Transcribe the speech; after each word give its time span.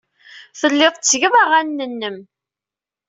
Telliḍ 0.59 0.93
tettgeḍ 0.95 1.33
aɣanen-nnem. 1.43 2.17